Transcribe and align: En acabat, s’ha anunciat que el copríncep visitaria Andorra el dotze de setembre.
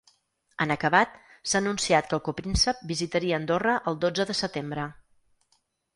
En 0.63 0.71
acabat, 0.75 1.19
s’ha 1.51 1.59
anunciat 1.63 2.09
que 2.13 2.17
el 2.19 2.23
copríncep 2.29 2.81
visitaria 2.93 3.39
Andorra 3.41 3.79
el 3.93 4.03
dotze 4.07 4.27
de 4.31 4.37
setembre. 4.41 4.87